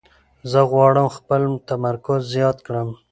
زه 0.51 0.59
غواړم 0.71 1.07
خپل 1.17 1.41
تمرکز 1.69 2.21
زیات 2.33 2.57
کړم. 2.67 2.89